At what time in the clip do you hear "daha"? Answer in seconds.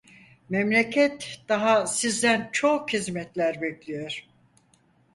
1.49-1.85